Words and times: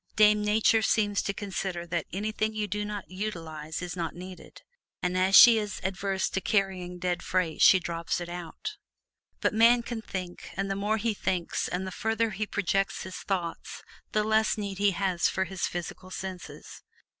Dame 0.15 0.41
Nature 0.43 0.81
seems 0.81 1.21
to 1.21 1.31
consider 1.31 1.85
that 1.85 2.07
anything 2.11 2.55
you 2.55 2.67
do 2.67 2.83
not 2.83 3.11
utilize 3.11 3.83
is 3.83 3.95
not 3.95 4.15
needed; 4.15 4.63
and 5.03 5.15
as 5.15 5.35
she 5.37 5.59
is 5.59 5.79
averse 5.83 6.27
to 6.31 6.41
carrying 6.41 6.97
dead 6.97 7.21
freight 7.21 7.61
she 7.61 7.77
drops 7.79 8.19
it 8.19 8.27
out. 8.27 8.77
But 9.41 9.53
man 9.53 9.83
can 9.83 10.01
think, 10.01 10.49
and 10.57 10.71
the 10.71 10.75
more 10.75 10.97
he 10.97 11.13
thinks 11.13 11.67
and 11.67 11.85
the 11.85 11.91
further 11.91 12.31
he 12.31 12.47
projects 12.47 13.03
his 13.03 13.17
thought, 13.17 13.59
the 14.11 14.23
less 14.23 14.57
need 14.57 14.79
he 14.79 14.89
has 14.89 15.29
for 15.29 15.43
his 15.45 15.67
physical 15.67 16.09
senses. 16.09 16.81